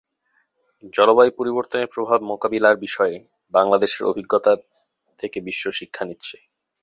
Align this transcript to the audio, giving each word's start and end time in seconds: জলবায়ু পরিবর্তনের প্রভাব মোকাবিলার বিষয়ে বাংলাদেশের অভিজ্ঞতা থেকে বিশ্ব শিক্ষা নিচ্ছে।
জলবায়ু 0.93 1.31
পরিবর্তনের 1.39 1.91
প্রভাব 1.93 2.19
মোকাবিলার 2.29 2.75
বিষয়ে 2.85 3.15
বাংলাদেশের 3.53 4.03
অভিজ্ঞতা 4.05 4.53
থেকে 5.19 5.37
বিশ্ব 5.47 5.63
শিক্ষা 5.79 6.03
নিচ্ছে। 6.05 6.37